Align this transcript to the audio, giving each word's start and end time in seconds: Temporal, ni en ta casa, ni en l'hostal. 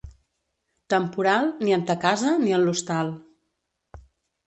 Temporal, 0.93 1.51
ni 1.67 1.77
en 1.79 1.85
ta 1.91 1.99
casa, 2.07 2.35
ni 2.47 2.59
en 2.61 2.67
l'hostal. 2.67 3.17